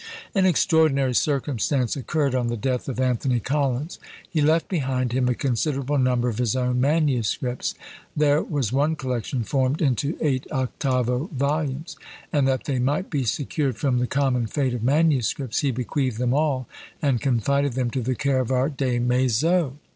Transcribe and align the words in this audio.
An 0.33 0.47
extraordinary 0.47 1.13
circumstance 1.13 1.95
occurred 1.95 2.33
on 2.33 2.47
the 2.47 2.57
death 2.57 2.89
of 2.89 2.99
Anthony 2.99 3.39
Collins. 3.39 3.99
He 4.27 4.41
left 4.41 4.67
behind 4.67 5.11
him 5.13 5.29
a 5.29 5.35
considerable 5.35 5.99
number 5.99 6.27
of 6.27 6.39
his 6.39 6.55
own 6.55 6.81
manuscripts, 6.81 7.75
there 8.17 8.41
was 8.41 8.73
one 8.73 8.95
collection 8.95 9.43
formed 9.43 9.79
into 9.79 10.17
eight 10.19 10.47
octavo 10.51 11.27
volumes; 11.31 11.97
and 12.33 12.47
that 12.47 12.63
they 12.63 12.79
might 12.79 13.11
be 13.11 13.25
secured 13.25 13.77
from 13.77 13.99
the 13.99 14.07
common 14.07 14.47
fate 14.47 14.73
of 14.73 14.81
manuscripts, 14.81 15.59
he 15.59 15.69
bequeathed 15.69 16.17
them 16.17 16.33
all, 16.33 16.67
and 16.99 17.21
confided 17.21 17.73
them 17.73 17.91
to 17.91 18.01
the 18.01 18.15
care 18.15 18.39
of 18.39 18.49
our 18.49 18.69
Des 18.69 18.97
Maizeaux. 18.97 19.77